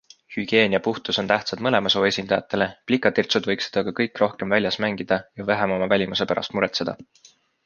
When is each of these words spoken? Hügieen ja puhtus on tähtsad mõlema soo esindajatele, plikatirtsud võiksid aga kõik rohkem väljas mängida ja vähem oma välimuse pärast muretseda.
Hügieen 0.35 0.71
ja 0.73 0.77
puhtus 0.85 1.19
on 1.21 1.27
tähtsad 1.31 1.59
mõlema 1.67 1.91
soo 1.95 2.07
esindajatele, 2.07 2.67
plikatirtsud 2.91 3.51
võiksid 3.51 3.77
aga 3.83 3.93
kõik 4.01 4.23
rohkem 4.25 4.57
väljas 4.57 4.81
mängida 4.87 5.21
ja 5.39 5.47
vähem 5.53 5.77
oma 5.77 5.91
välimuse 5.95 6.29
pärast 6.35 6.59
muretseda. 6.59 6.99